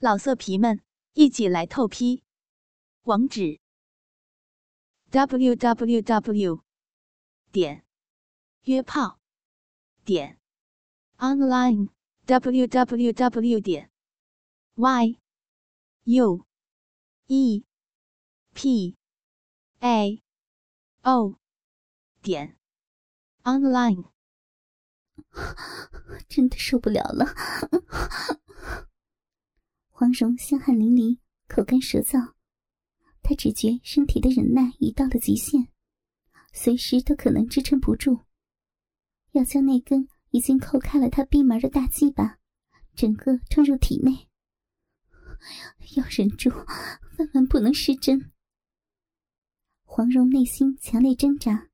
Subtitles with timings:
[0.00, 0.80] 老色皮们，
[1.14, 2.22] 一起来透批！
[3.02, 3.58] 网址
[5.10, 6.62] ：w w w
[7.50, 7.84] 点
[8.62, 9.18] 约炮
[10.04, 10.38] 点
[11.16, 11.88] online
[12.26, 13.90] w w w 点
[14.76, 15.18] y
[16.04, 16.46] u
[17.26, 17.64] e
[18.54, 18.96] p
[19.80, 20.22] a
[21.02, 21.40] o
[22.22, 22.56] 点
[23.42, 24.04] online。
[26.28, 27.26] 真的受不了了。
[29.98, 31.18] 黄蓉香汗淋漓，
[31.48, 32.34] 口干舌燥，
[33.20, 35.72] 她只觉身体的忍耐已到了极限，
[36.52, 38.24] 随时都可能支撑不住，
[39.32, 42.38] 要将那根已经扣开了她闭门的大鸡巴，
[42.94, 44.28] 整个吞入体内。
[45.96, 46.48] 要忍住，
[47.18, 48.30] 万万不能失真。
[49.82, 51.70] 黄蓉内心强烈挣扎，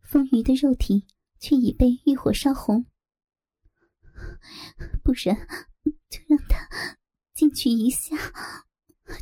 [0.00, 1.06] 丰腴的肉体
[1.38, 2.84] 却已被欲火烧红，
[5.04, 5.36] 不然
[6.10, 6.98] 就让他。
[7.42, 8.16] 进去一下，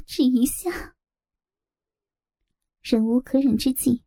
[0.05, 0.95] 只一下。
[2.83, 4.03] 忍无可忍之际，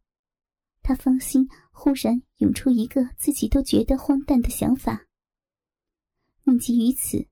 [0.84, 5.08] 他芳心忽然涌出一个自己都觉得荒诞的想法。
[6.44, 7.28] 念及于此，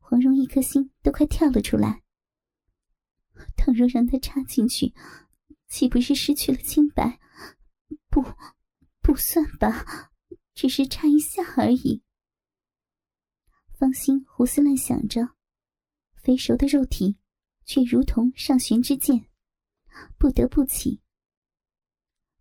[0.00, 2.02] 黄蓉一颗心都快跳了出来。
[3.56, 4.92] 倘若让他插进去，
[5.68, 7.20] 岂不是失去了清白？
[8.08, 8.20] 不，
[9.00, 10.10] 不算吧，
[10.56, 12.02] 只是插一下而已。
[13.78, 15.36] 芳心胡思乱想着。
[16.22, 17.16] 肥熟的肉体，
[17.64, 19.26] 却如同上弦之箭，
[20.18, 21.00] 不得不起。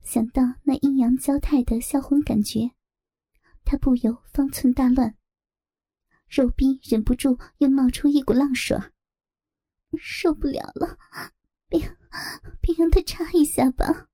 [0.02, 2.72] 想到那阴阳交泰的销魂感觉，
[3.64, 5.16] 他不由方寸大乱，
[6.28, 8.78] 肉壁忍不住又冒出一股浪水。
[9.98, 10.98] 受不了了，
[11.68, 11.80] 别
[12.62, 14.08] 别让他插一下吧。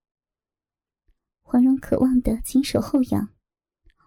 [1.41, 3.33] 黄蓉渴望的紧守后仰，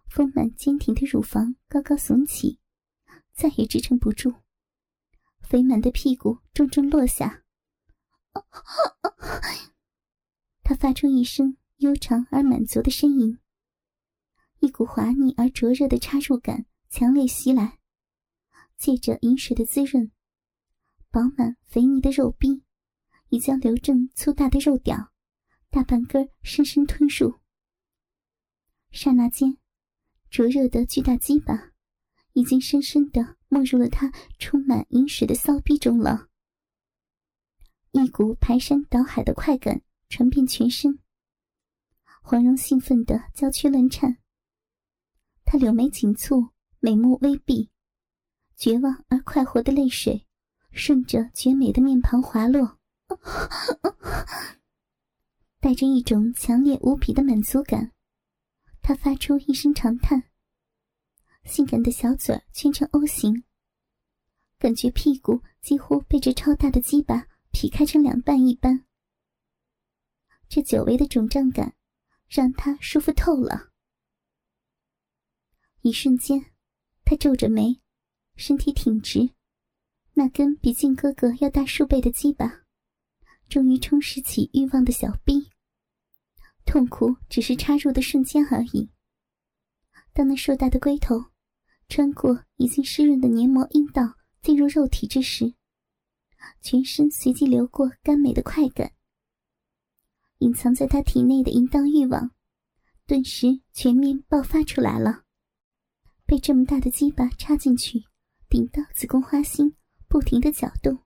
[0.08, 2.58] 丰满坚挺的乳房高高耸起，
[3.32, 4.34] 再也支撑不住。
[5.48, 7.42] 肥满的屁股重重落下，
[10.62, 13.38] 他发出一声悠长而满足的呻吟。
[14.58, 17.78] 一股滑腻而灼热的插入感强烈袭来，
[18.76, 20.12] 借着饮水的滋润，
[21.10, 22.62] 饱满肥腻的肉壁
[23.30, 25.12] 已将刘正粗大的肉屌
[25.70, 27.40] 大半根深深吞入。
[28.90, 29.56] 刹那间，
[30.28, 31.72] 灼热的巨大鸡巴
[32.34, 33.37] 已经深深的。
[33.48, 36.28] 没入了他充满淫水的骚逼中了，
[37.92, 40.98] 一股排山倒海的快感传遍全身。
[42.22, 44.18] 黄蓉兴奋的娇躯乱颤，
[45.44, 47.70] 她柳眉紧蹙，美目微闭，
[48.54, 50.26] 绝望而快活的泪水
[50.70, 52.78] 顺着绝美的面庞滑落，
[55.58, 57.92] 带着一种强烈无比的满足感，
[58.82, 60.27] 她发出一声长叹。
[61.48, 63.42] 性感的小嘴圈成 O 型，
[64.58, 68.84] 感觉屁股几乎被这超大的鸡巴劈开成两半一般。
[70.46, 71.74] 这久违的肿胀感，
[72.28, 73.70] 让他舒服透了。
[75.80, 76.52] 一瞬间，
[77.04, 77.80] 他皱着眉，
[78.36, 79.30] 身体挺直，
[80.12, 82.64] 那根比靖哥哥要大数倍的鸡巴，
[83.48, 85.50] 终于充实起欲望的小臂。
[86.66, 88.90] 痛苦只是插入的瞬间而已。
[90.12, 91.24] 当那硕大的龟头。
[91.88, 95.54] 穿过已经湿润的黏膜阴道进入肉体之时，
[96.60, 98.92] 全身随即流过甘美的快感。
[100.38, 102.30] 隐藏在他体内的淫荡欲望，
[103.06, 105.24] 顿时全面爆发出来了。
[106.26, 108.04] 被这么大的鸡巴插进去，
[108.50, 109.74] 顶到子宫花心，
[110.06, 111.02] 不停的搅动，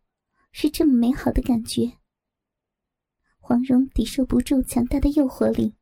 [0.50, 1.99] 是这么美好的感觉。
[3.38, 5.76] 黄蓉抵受不住强大的诱惑力，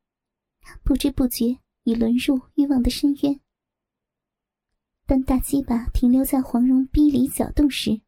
[0.85, 3.41] 不知不觉已沦入欲望的深渊。
[5.11, 8.01] 当大鸡巴停留在黄蓉逼里搅动时，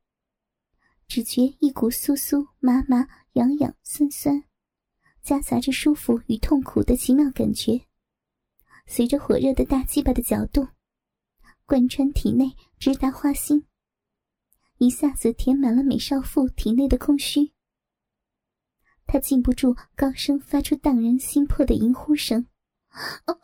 [1.09, 4.45] 只觉一股酥酥麻麻、痒痒酸酸，
[5.21, 7.89] 夹杂着舒服与痛苦的奇妙感觉，
[8.87, 10.69] 随着火热的大鸡巴的搅动，
[11.67, 13.67] 贯穿体内，直达花心，
[14.79, 17.53] 一下子填满了美少妇体内的空虚。
[19.09, 22.47] 她禁不住高声发出荡人心魄的淫呼声。
[22.87, 23.03] 好，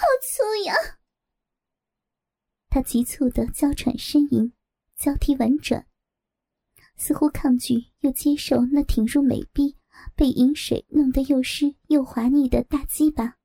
[0.00, 0.74] 好粗呀！
[2.68, 4.52] 他急促的娇喘呻吟，
[4.94, 5.88] 交替婉转，
[6.94, 9.76] 似乎抗拒又接受那挺入美臂、
[10.14, 13.38] 被饮水弄得又湿又滑腻的大鸡巴。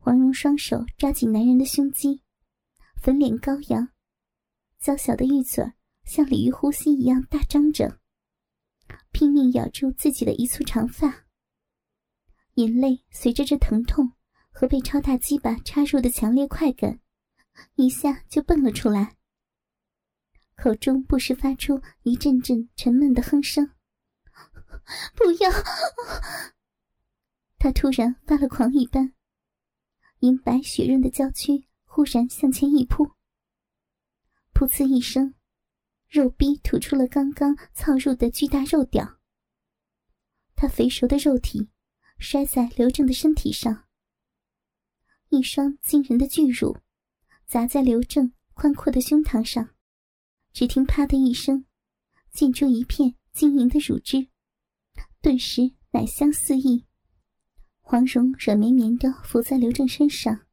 [0.00, 2.24] 黄蓉双手抓紧男人的胸肌，
[3.00, 3.90] 粉脸高扬，
[4.80, 5.72] 娇小的玉嘴
[6.02, 8.00] 像鲤鱼呼吸一样大张着，
[9.12, 11.26] 拼命咬住自己的一簇长发。
[12.54, 14.14] 眼泪随着这疼痛
[14.50, 17.00] 和被超大鸡巴插入的强烈快感，
[17.76, 19.16] 一下就蹦了出来，
[20.54, 23.70] 口中不时发出一阵阵沉闷的哼声。
[25.14, 25.50] 不要！
[27.58, 29.14] 他突然发了狂一般，
[30.20, 33.06] 银白雪润的娇躯忽然向前一扑，
[34.52, 35.34] 噗呲一声，
[36.08, 39.18] 肉逼吐出了刚刚操入的巨大肉屌。
[40.54, 41.70] 他肥熟的肉体
[42.18, 43.88] 摔在刘正的身体上，
[45.30, 46.76] 一双惊人的巨乳
[47.46, 49.70] 砸在刘正宽阔的胸膛上，
[50.52, 51.64] 只听“啪”的一声，
[52.32, 54.26] 溅出一片晶莹的乳汁。
[55.22, 56.84] 顿时奶香四溢，
[57.78, 60.46] 黄蓉软绵绵的伏在刘正身上，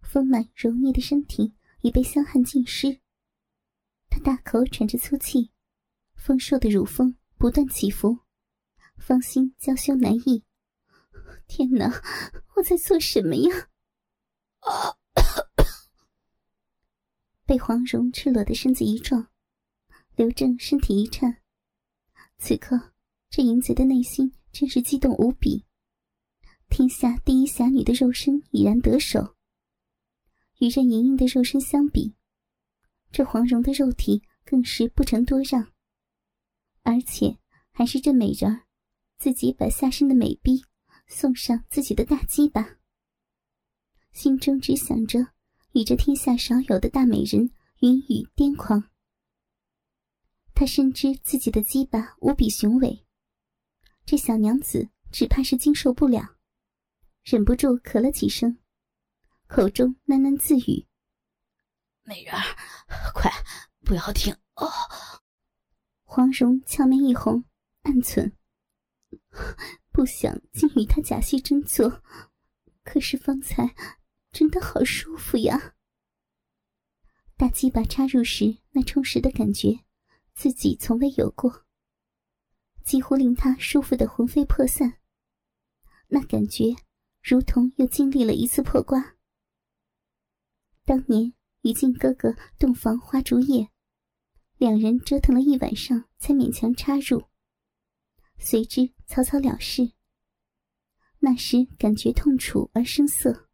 [0.00, 3.02] 丰满柔腻的身体已被香汗浸湿。
[4.08, 5.50] 他大口喘着粗气，
[6.14, 8.20] 丰硕的乳峰不断起伏，
[8.96, 10.42] 芳心娇羞难抑。
[11.46, 12.02] 天哪，
[12.56, 13.68] 我在做什么呀？
[17.46, 19.28] 被黄蓉赤裸的身子一撞，
[20.16, 21.42] 刘正身体一颤，
[22.38, 22.92] 此刻。
[23.28, 25.66] 这淫贼的内心真是激动无比，
[26.68, 29.36] 天下第一侠女的肉身已然得手。
[30.58, 32.14] 与任盈盈的肉身相比，
[33.12, 35.70] 这黄蓉的肉体更是不成多让，
[36.82, 37.38] 而且
[37.72, 38.62] 还是这美人儿
[39.18, 40.64] 自己把下身的美逼
[41.06, 42.75] 送上自己的大鸡巴，
[44.16, 45.18] 心中只想着
[45.72, 48.82] 与这天下少有的大美人云雨癫狂。
[50.54, 53.04] 他深知自己的鸡巴无比雄伟。
[54.06, 56.38] 这小娘子只怕是经受不了，
[57.24, 58.56] 忍不住咳了几声，
[59.48, 60.86] 口中喃喃自语
[62.02, 62.40] ：“美人儿，
[63.12, 63.30] 快
[63.84, 64.66] 不要停哦！”
[66.04, 67.44] 黄蓉俏面一红，
[67.82, 68.32] 暗忖
[69.92, 72.02] ：“不想竟与他假戏真做，
[72.82, 73.74] 可是方才
[74.36, 75.74] 真的好舒服呀！
[77.38, 79.80] 大鸡巴插入时那充实的感觉，
[80.34, 81.64] 自己从未有过。”
[82.84, 84.98] 几乎令他舒服的魂飞魄散，
[86.08, 86.76] 那感觉
[87.22, 89.16] 如同又经历了一次破瓜。
[90.84, 91.32] 当年
[91.62, 93.70] 与静哥哥洞房花烛夜，
[94.58, 97.24] 两人折腾了一晚上才勉强插入，
[98.36, 99.92] 随之草草了事。
[101.20, 103.45] 那时感觉痛楚而生涩，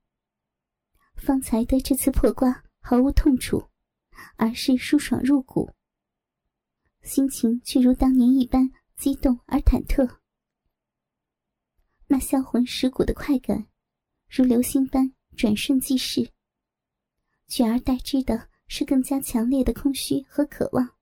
[1.24, 3.68] 方才的这次破瓜毫无痛楚，
[4.36, 5.70] 而是舒爽入骨，
[7.02, 8.70] 心情却如当年一般。
[8.94, 10.18] 激动而忐忑，
[12.06, 13.66] 那销魂蚀骨的快感，
[14.28, 16.30] 如流星般转瞬即逝。
[17.48, 20.96] 取而代之的是更加强烈的空虚和渴望。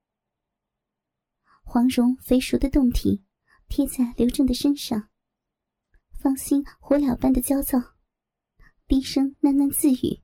[1.62, 3.22] 黄蓉肥熟的胴体
[3.68, 5.10] 贴在刘正的身上，
[6.18, 7.78] 芳心火燎般的焦躁，
[8.90, 10.20] 低声喃喃自语：“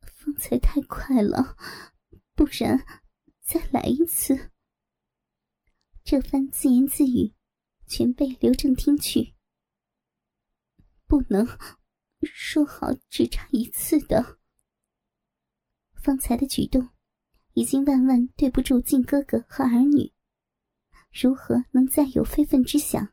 [0.00, 1.58] 方才太快了，
[2.34, 2.86] 不然
[3.42, 4.50] 再来一次。”
[6.02, 7.34] 这番自言自语，
[7.86, 9.34] 全被刘正听去。
[11.06, 11.46] 不能
[12.22, 14.38] 说好只差一次的。
[16.02, 16.88] 方才的举动，
[17.52, 20.14] 已经万万对不住靖哥哥和儿女，
[21.12, 23.12] 如何能再有非分之想？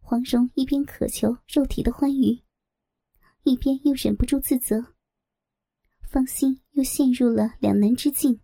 [0.00, 2.42] 黄蓉一边渴求肉体的欢愉，
[3.44, 4.94] 一边又忍不住自责，
[6.02, 8.40] 芳心又陷入了两难之境。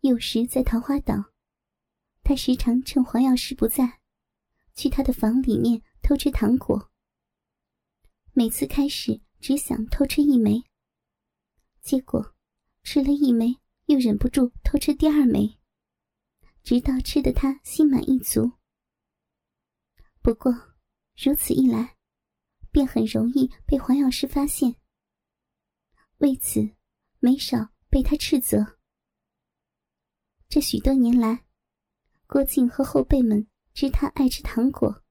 [0.00, 1.32] 有时在桃花岛，
[2.22, 4.00] 他时常趁黄药师不在，
[4.74, 6.90] 去他的房里面偷吃糖果。
[8.32, 10.64] 每次开始只想偷吃一枚，
[11.80, 12.34] 结果
[12.82, 15.58] 吃了一枚又忍不住偷吃第二枚，
[16.64, 18.50] 直到吃的他心满意足。
[20.24, 20.50] 不过
[21.22, 21.98] 如此一来，
[22.72, 24.74] 便很容易被黄药师发现，
[26.16, 26.66] 为此
[27.18, 28.78] 没少被他斥责。
[30.48, 31.44] 这许多年来，
[32.26, 35.04] 郭靖和后辈们知他爱吃糖果，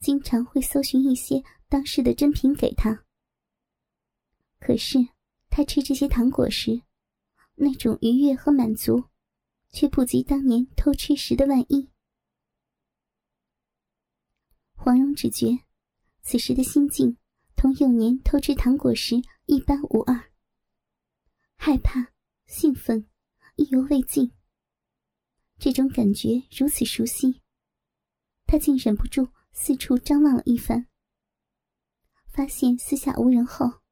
[0.00, 3.04] 经常会搜寻一些当时的珍品给他。
[4.58, 4.98] 可是
[5.48, 6.82] 他吃这些糖果时，
[7.54, 9.04] 那种愉悦和满足，
[9.70, 11.88] 却不及当年偷吃时的万一。
[14.86, 15.48] 黄蓉只觉
[16.22, 17.16] 此时的心境
[17.56, 19.16] 同幼年偷吃糖果时
[19.46, 20.30] 一般无二，
[21.56, 22.12] 害怕、
[22.46, 23.10] 兴奋，
[23.56, 24.30] 意犹未尽。
[25.58, 27.42] 这种感觉如此熟悉，
[28.46, 30.86] 他竟忍不住四处张望了一番。
[32.28, 33.82] 发现四下无人后，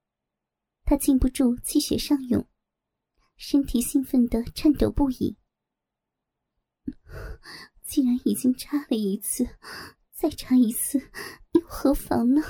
[0.85, 2.47] 他禁不住气血上涌，
[3.37, 5.37] 身体兴奋的颤抖不已。
[7.83, 9.59] 既然已经插了一次，
[10.15, 11.11] 再插一次
[11.53, 12.41] 又何妨呢？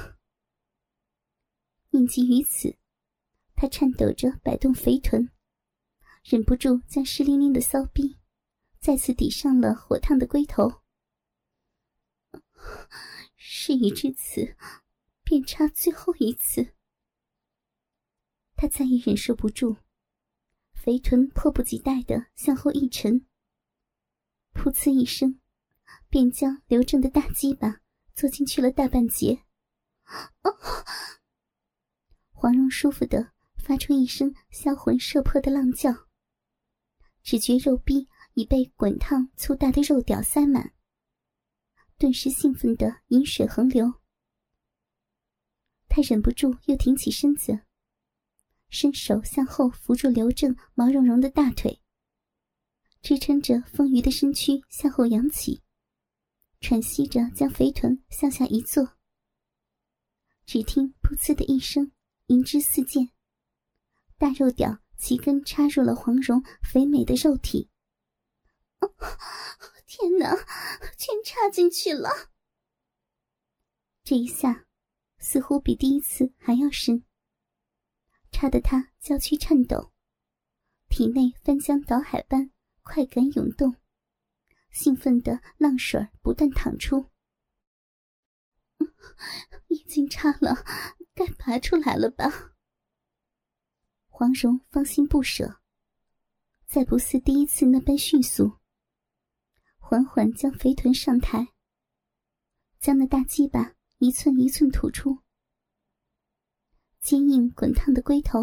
[1.90, 2.76] 念及于此，
[3.56, 5.30] 他颤抖着摆动肥臀，
[6.23, 8.18] 忍不住将湿淋淋的骚逼
[8.78, 10.83] 再次抵上了火烫的龟头。
[13.37, 14.56] 事已至此，
[15.23, 16.75] 便插最后一次。
[18.56, 19.78] 他再也忍受不住，
[20.75, 23.26] 肥臀迫不及待的向后一沉，
[24.52, 25.40] 噗呲一声，
[26.14, 27.80] 便将刘正的大鸡巴
[28.14, 29.42] 坐进去了大半截。
[32.30, 35.92] 黄蓉舒服的发出一声销魂摄魄的浪叫，
[37.25, 40.73] 只觉肉壁已被滚烫粗大的肉屌塞满，
[41.99, 43.94] 顿时兴奋的饮水横流。
[45.88, 47.62] 他忍不住又挺起身子。
[48.68, 51.80] 伸手向后扶住刘正毛茸茸的大腿，
[53.02, 55.63] 支撑着丰腴的身躯向后扬起，
[56.64, 58.97] 喘息着将肥臀向下一坐。
[60.47, 61.92] 只听“噗呲”的一声，
[62.28, 63.11] 银枝四溅，
[64.16, 67.68] 大肉屌齐根插入了黄蓉肥美的肉体。
[69.87, 70.35] 天哪，
[70.97, 72.09] 全插进去了！
[74.02, 74.64] 这一下，
[75.18, 77.04] 似乎比第一次还要深。
[78.33, 79.92] 插得他娇躯颤抖，
[80.88, 82.50] 体内翻江倒海般
[82.83, 83.76] 快感涌动，
[84.75, 87.09] 兴奋的浪水不断淌出。
[89.69, 90.64] 已经插了，
[91.14, 92.54] 该拔出来了吧？
[94.09, 95.61] 黄蓉芳心不舍，
[96.66, 98.59] 再不似第一次那般迅速，
[99.78, 101.54] 缓缓将肥臀上抬，
[102.81, 105.21] 将那大鸡巴一寸一寸吐出。
[107.00, 108.40] 坚硬滚烫的龟头，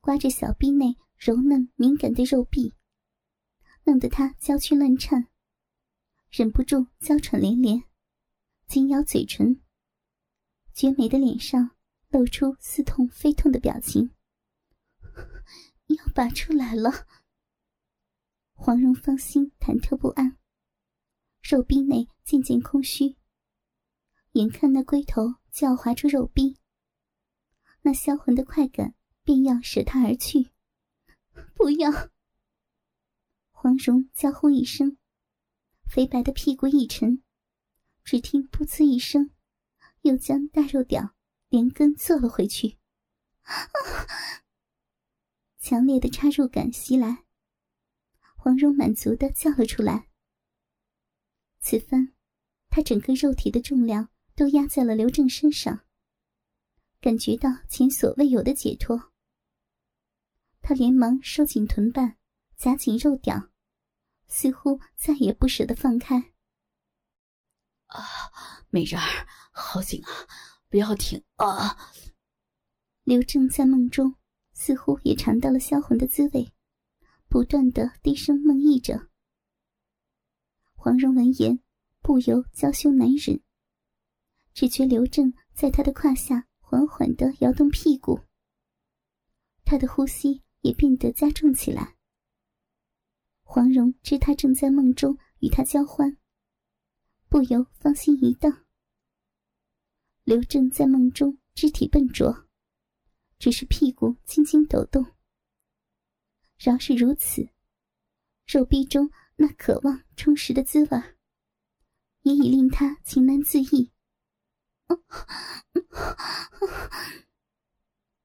[0.00, 2.74] 刮着小臂内柔嫩敏感的肉壁，
[3.84, 5.28] 弄得他娇躯乱颤，
[6.38, 7.82] 忍不住娇喘连连，
[8.66, 9.62] 紧咬嘴唇。
[10.74, 11.70] 绝美的脸上
[12.10, 14.10] 露出似痛非痛的表情。
[15.88, 17.06] 要拔出来了。
[18.52, 20.36] 黄蓉芳心忐忑不安，
[21.42, 23.16] 肉壁内渐渐空虚，
[24.32, 26.58] 眼看那龟头就要划出肉壁。
[27.80, 30.50] 那销魂的快感便要舍他而去，
[31.56, 32.10] 不要！
[33.52, 34.98] 黄蓉娇呼一声，
[35.88, 37.22] 肥白的屁股一沉，
[38.04, 39.30] 只听“噗呲”一声，
[40.02, 41.14] 又将大肉屌
[41.48, 42.78] 连根坐了回去。
[45.58, 47.24] 强烈的插入感袭来，
[48.36, 50.08] 黄蓉满足的叫了出来。
[51.60, 52.12] 此番，
[52.68, 55.84] 她整个肉体的重量都压在了刘正身上。
[57.00, 59.12] 感觉到前所未有的解脱，
[60.60, 62.16] 他连忙收紧臀瓣，
[62.56, 63.50] 夹紧肉屌，
[64.28, 66.32] 似乎再也不舍得放开。
[67.86, 68.02] 啊，
[68.70, 70.10] 美人儿，好紧啊！
[70.68, 71.92] 不要停啊！
[73.04, 74.16] 刘正在梦中
[74.52, 76.52] 似乎也尝到了销魂的滋味，
[77.28, 79.08] 不断的低声梦呓着。
[80.74, 81.60] 黄蓉闻言，
[82.00, 83.40] 不由娇羞难忍，
[84.52, 86.46] 只觉刘正在他的胯下。
[86.68, 88.20] 缓缓的摇动屁股，
[89.64, 91.95] 他的呼吸也变得加重起来。
[93.48, 96.18] 黄蓉知他正在梦中与他交欢，
[97.28, 98.66] 不由芳心一荡。
[100.24, 102.48] 刘正在梦中肢体笨拙，
[103.38, 105.06] 只是屁股轻轻抖动。
[106.58, 107.48] 饶是如此，
[108.46, 111.00] 肉壁中那渴望充实的滋味，
[112.22, 113.92] 也已令他情难自抑。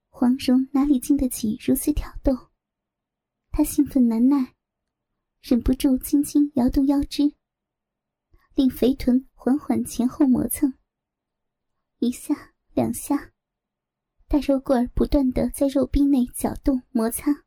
[0.09, 2.49] 黄蓉哪里经得起如此挑逗？
[3.51, 4.55] 她兴奋难耐，
[5.41, 7.33] 忍不住轻轻摇动腰肢，
[8.53, 10.71] 令肥臀缓缓前后磨蹭。
[11.97, 13.31] 一下两下，
[14.27, 17.43] 大肉棍儿不断的在肉壁内搅动摩擦，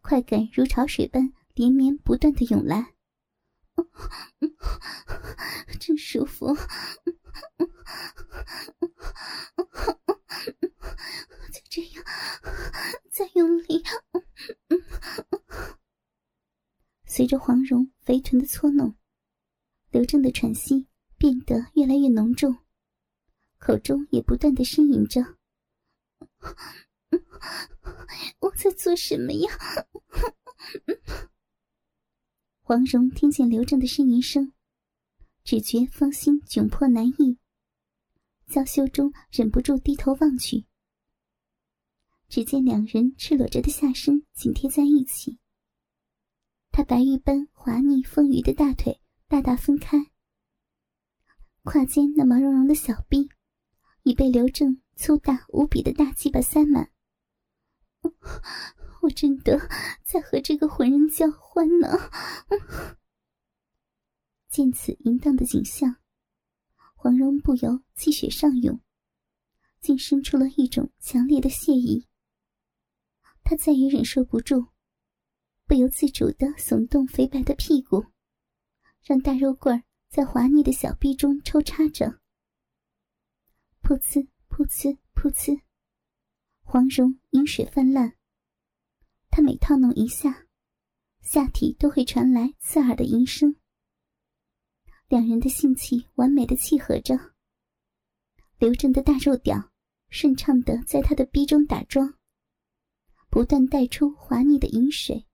[0.00, 2.94] 快感如潮水般连绵不断的涌来，
[5.78, 6.54] 真舒服。
[11.52, 12.04] 就这样，
[13.10, 13.82] 再用力。
[17.14, 18.96] 随着黄蓉肥臀的搓弄，
[19.90, 20.86] 刘正的喘息
[21.18, 22.56] 变得越来越浓重，
[23.58, 25.20] 口中也不断的呻吟着
[28.40, 29.50] ：“我在做什么呀？”
[32.64, 34.54] 黄蓉听见刘正的呻吟声。
[35.44, 37.36] 只觉芳心窘迫难抑，
[38.46, 40.64] 娇羞中忍不住低头望去。
[42.30, 45.38] 只见两人赤裸着的下身紧贴在一起，
[46.72, 48.98] 他白玉般滑腻丰腴的大腿
[49.28, 50.10] 大大分开，
[51.62, 53.28] 胯间那毛茸茸的小臂
[54.04, 56.90] 已被刘正粗大无比的大鸡巴塞满。
[59.02, 59.68] 我真的
[60.02, 62.10] 在和这个混人交欢呢。
[64.48, 65.96] 见此淫荡的景象，
[66.94, 68.80] 黄蓉不由气血上涌，
[69.80, 72.06] 竟生出了一种强烈的谢意。
[73.44, 74.68] 她再也忍受不住，
[75.72, 78.04] 不由自主的耸动肥白的屁股，
[79.02, 82.20] 让大肉棍在滑腻的小臂中抽插着。
[83.82, 85.62] 噗呲噗呲噗呲，
[86.60, 88.18] 黄蓉饮水泛滥。
[89.30, 90.46] 他每套弄一下，
[91.22, 93.56] 下体都会传来刺耳的吟声。
[95.08, 97.18] 两人的性器完美的契合着。
[98.58, 99.72] 刘正的大肉屌
[100.10, 102.18] 顺畅的在他的逼中打桩，
[103.30, 105.26] 不断带出滑腻的饮水。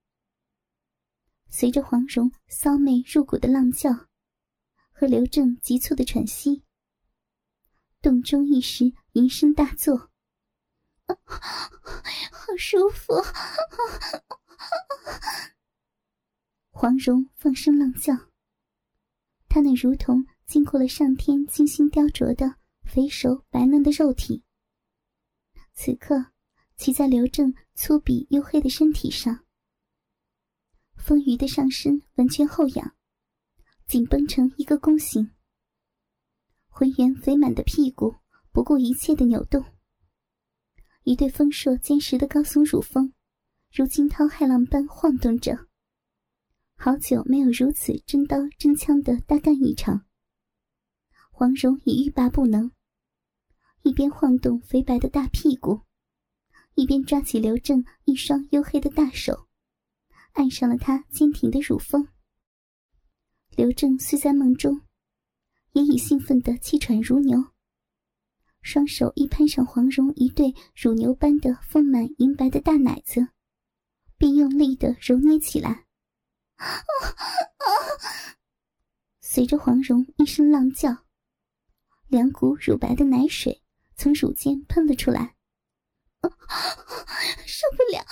[1.49, 3.91] 随着黄蓉骚媚入骨的浪叫
[4.93, 6.63] 和刘正急促的喘息，
[8.01, 10.11] 洞中一时吟声大作。
[11.07, 13.15] 好舒服！
[16.71, 18.15] 黄蓉放声浪叫，
[19.49, 24.45] 她那如同经过了上天精心雕琢的肥熟白嫩的肉体，
[25.73, 26.33] 此刻
[26.77, 29.47] 骑在刘正粗鄙黝黑的身体上，
[30.99, 32.95] 丰腴的上身完全后仰，
[33.87, 35.31] 紧绷成一个弓形，
[36.69, 38.17] 浑圆肥满的屁股
[38.53, 39.65] 不顾一切的扭动。
[41.05, 43.15] 一对丰硕坚实的高耸乳峰，
[43.73, 45.67] 如惊涛骇浪般晃动着。
[46.75, 50.05] 好久没有如此真刀真枪的大干一场。
[51.31, 52.71] 黄蓉已欲罢不能，
[53.83, 55.81] 一边晃动肥白的大屁股，
[56.75, 59.48] 一边抓起刘正一双黝黑的大手，
[60.39, 62.07] 按上了他坚挺的乳峰。
[63.57, 64.83] 刘正虽在梦中，
[65.73, 67.37] 也已兴奋得气喘如牛。
[68.63, 73.27] 双手一攀上黄蓉一对乳牛般的丰满银白的大奶子，
[74.17, 75.87] 便用力的揉捏起来。
[79.21, 81.05] 随着黄蓉一声浪叫，
[82.07, 83.61] 两股乳白的奶水
[83.97, 85.35] 从乳尖喷了出来。
[87.45, 88.05] 受不了！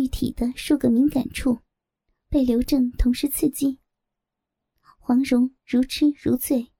[0.00, 1.60] 玉体的数个敏感处
[2.30, 3.78] 被刘正同时刺激，
[4.98, 6.72] 黄蓉如痴如醉。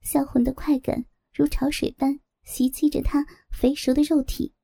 [0.00, 4.54] 销魂的快感如潮水般袭击着她肥熟的肉体。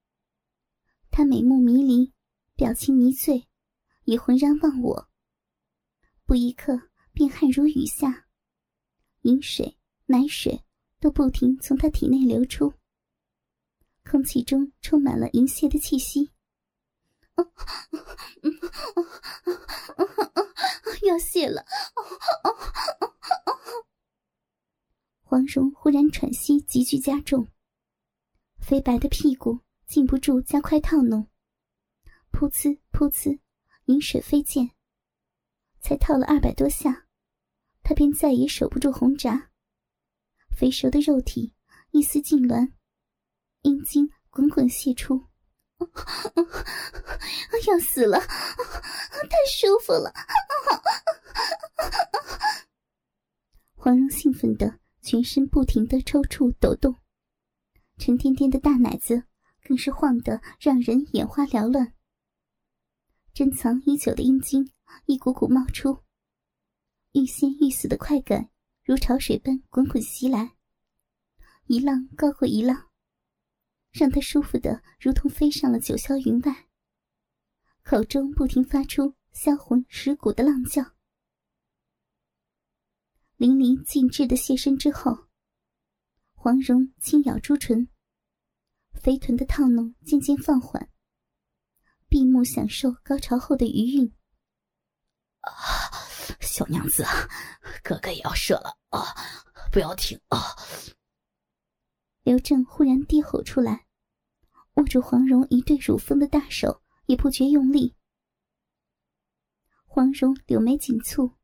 [1.10, 2.14] 她美目迷离，
[2.56, 3.46] 表情迷醉，
[4.04, 5.10] 已浑然忘我。
[6.24, 8.28] 不一刻，便汗如雨下，
[9.22, 10.64] 饮水、奶水
[11.00, 12.72] 都不停从她体内流出，
[14.10, 16.30] 空气中充满了淫亵的气息。
[21.06, 21.64] 要泄了！
[25.22, 27.48] 黄蓉忽然喘息急剧加重，
[28.58, 31.28] 肥白的屁股禁不住加快套弄，
[32.30, 33.40] 噗呲噗呲，
[33.86, 34.70] 饮水飞溅。
[35.80, 37.08] 才套了二百多下，
[37.82, 39.50] 他便再也守不住红闸，
[40.56, 41.54] 肥熟的肉体
[41.90, 42.72] 一丝痉挛，
[43.62, 45.26] 阴茎滚滚泄出，
[47.66, 50.12] 要死了，太舒服了！
[53.74, 54.78] 黄蓉兴奋的。
[55.04, 56.94] 全身不停的抽搐抖动，
[57.98, 59.24] 沉甸甸的大奶子
[59.64, 61.92] 更是晃得让人眼花缭乱。
[63.34, 64.70] 珍藏已久的阴茎
[65.06, 66.04] 一股股冒出，
[67.14, 68.48] 欲仙欲死的快感
[68.84, 70.54] 如潮水般滚滚袭来，
[71.66, 72.91] 一浪高过一浪，
[73.92, 76.66] 让他舒服的如同飞上了九霄云外，
[77.84, 80.82] 口中不停发出销魂蚀骨的浪叫。
[83.36, 85.28] 淋漓尽致的谢身之后，
[86.34, 87.88] 黄蓉轻咬朱唇，
[88.94, 90.88] 肥臀的套弄渐渐放缓，
[92.08, 94.14] 闭目享受高潮后的余韵。
[95.40, 95.50] 啊，
[96.40, 97.04] 小娘子，
[97.82, 99.02] 哥哥也要射了啊！
[99.72, 100.38] 不要停啊！
[102.22, 103.86] 刘正忽然低吼出来，
[104.74, 107.94] 握住黄蓉一对乳峰的大手也不觉用力。
[109.86, 111.34] 黄蓉柳眉紧蹙。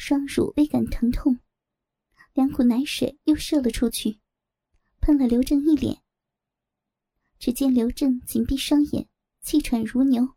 [0.00, 1.40] 双乳微感疼痛，
[2.32, 4.20] 两股奶水又射了出去，
[5.00, 6.04] 喷了刘正一脸。
[7.40, 9.08] 只见刘正紧闭双眼，
[9.40, 10.36] 气喘如牛，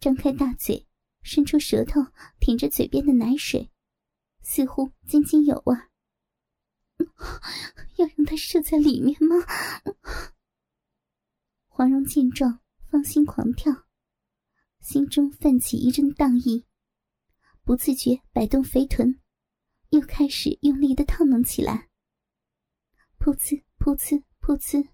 [0.00, 0.88] 张开大嘴，
[1.22, 2.06] 伸出舌头
[2.40, 3.70] 舔着嘴边的奶水，
[4.40, 5.76] 似乎津津有味。
[7.96, 9.36] 要让他射在里面吗？
[11.66, 13.86] 黄蓉见状，芳心狂跳，
[14.80, 16.66] 心中泛起一阵荡意。
[17.62, 19.20] 不自觉摆动肥臀，
[19.90, 21.88] 又开始用力的套弄起来。
[23.18, 24.88] 噗呲噗呲噗呲，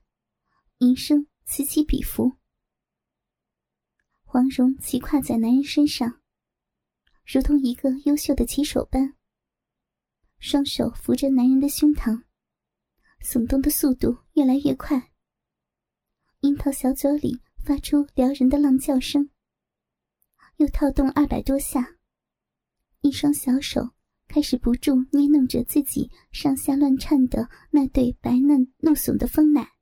[0.78, 2.38] 银声此起彼伏。
[4.22, 6.22] 黄蓉骑跨在男人身上，
[7.26, 9.14] 如同一个优秀的骑手般，
[10.42, 12.24] 双手扶着男人的胸膛，
[13.22, 15.12] 耸动的速度越来越快。
[16.40, 19.30] 樱桃小嘴里发出撩人的浪叫声，
[20.56, 21.96] 又套动二百多下，
[23.02, 23.92] 一双小手
[24.26, 29.74] 开始不住捏弄着自己上下乱颤的那对白嫩怒耸的丰奶。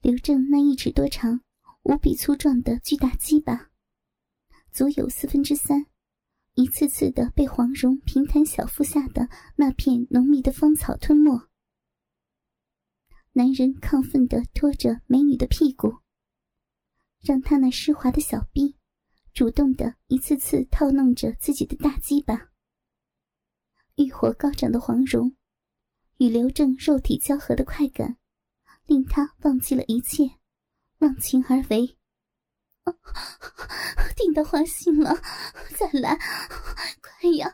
[0.00, 1.40] 刘正那一尺多长、
[1.82, 3.72] 无比粗壮的巨大鸡巴，
[4.70, 5.86] 足有四分之三，
[6.58, 11.48] 一次次的被黄蓉平坦小腹下的那片浓密的芳草吞没。
[13.30, 15.98] 男人亢奋地拖着美女的屁股，
[17.22, 18.74] 让她那湿滑的小臂
[19.32, 22.48] 主动地一次次套弄着自己的大鸡巴。
[23.94, 25.36] 欲火高涨的黄蓉
[26.16, 28.16] 与刘正肉体交合的快感，
[28.84, 30.24] 令他忘记了一切，
[30.98, 31.97] 忘情而为。
[34.16, 35.14] 顶到花心了，
[35.76, 36.18] 再来，
[37.00, 37.52] 快呀！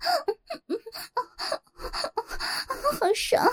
[2.99, 3.44] 好爽！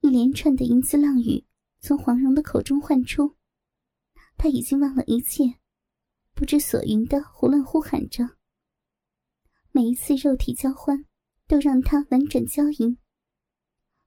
[0.00, 1.44] 一连串的银字浪语
[1.80, 3.36] 从黄蓉的口中唤出，
[4.36, 5.44] 他已经忘了一切，
[6.34, 8.24] 不知所云的胡乱呼喊着。
[9.70, 11.04] 每一次肉体交欢，
[11.46, 12.98] 都让他婉转娇吟。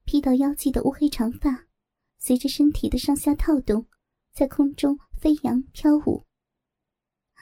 [0.04, 1.68] 披到腰际的乌黑长发，
[2.18, 3.88] 随着身体的上下套动，
[4.34, 6.26] 在空中飞扬飘舞。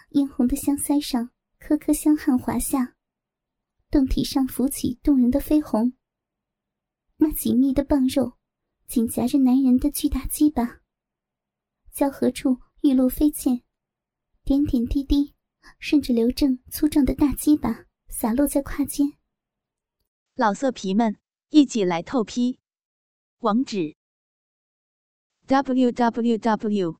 [0.10, 2.98] 嫣红的香腮上颗颗香汗滑下，
[3.90, 5.94] 胴体上浮起动人的绯红。
[7.16, 8.38] 那紧密的棒肉。
[8.86, 10.82] 紧夹着男人的巨大鸡巴，
[11.94, 13.62] 交合处玉露飞溅，
[14.44, 15.36] 点点滴滴
[15.78, 19.14] 顺着刘正粗壮的大鸡巴洒落在胯间。
[20.34, 22.60] 老色皮们，一起来透批！
[23.42, 23.96] 网址
[25.46, 27.00] ：w w w